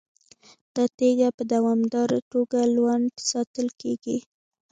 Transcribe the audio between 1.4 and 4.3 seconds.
دوامداره توګه لوند ساتل کیږي.